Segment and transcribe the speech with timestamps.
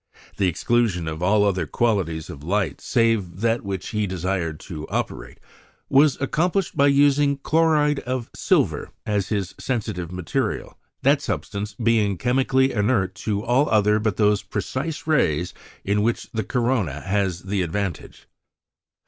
[0.37, 4.87] The exclusion of all other qualities of light save that with which he desired to
[4.87, 5.39] operate,
[5.89, 12.71] was accomplished by using chloride of silver as his sensitive material, that substance being chemically
[12.71, 15.53] inert to all other but those precise rays
[15.85, 18.27] in which the corona has the advantage.